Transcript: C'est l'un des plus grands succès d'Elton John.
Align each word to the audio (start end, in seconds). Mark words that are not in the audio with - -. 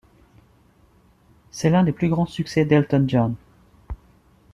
C'est 1.51 1.69
l'un 1.69 1.83
des 1.83 1.91
plus 1.91 2.09
grands 2.09 2.25
succès 2.25 2.65
d'Elton 2.65 3.05
John. 3.07 3.35